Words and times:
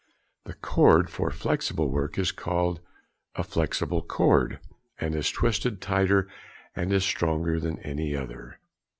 The 0.45 0.55
cord 0.55 1.11
for 1.11 1.29
flexible 1.29 1.91
work 1.91 2.17
is 2.17 2.31
called 2.31 2.79
a 3.35 3.43
"flexible 3.43 4.01
cord," 4.01 4.59
and 4.99 5.13
is 5.13 5.29
twisted 5.29 5.79
tighter 5.79 6.27
and 6.75 6.91
is 6.91 7.05
stronger 7.05 7.59
than 7.59 7.77
any 7.81 8.15
other. 8.15 8.57